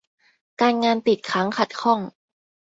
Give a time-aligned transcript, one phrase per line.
[0.61, 1.99] การงานติดค้างขัดข้อง